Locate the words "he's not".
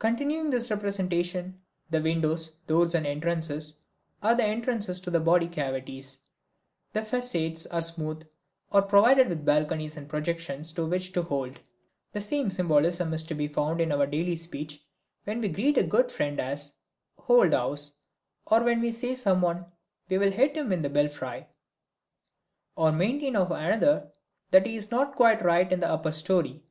24.66-25.14